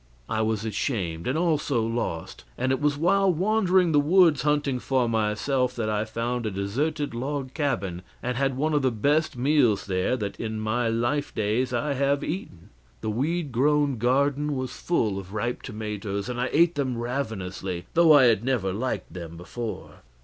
[0.27, 5.07] I was ashamed, and also lost; and it was while wandering the woods hunting for
[5.07, 9.85] myself that I found a deserted log cabin and had one of the best meals
[9.85, 12.71] there that in my life days I have eaten.
[13.01, 18.11] The weed grown garden was full of ripe tomatoes, and I ate them ravenously, though
[18.13, 19.97] I had never liked them before.